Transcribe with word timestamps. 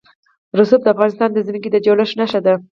رسوب 0.59 0.81
د 0.83 0.87
افغانستان 0.93 1.29
د 1.33 1.37
ځمکې 1.47 1.69
د 1.71 1.77
جوړښت 1.85 2.15
نښه 2.19 2.39
ده. 2.45 2.53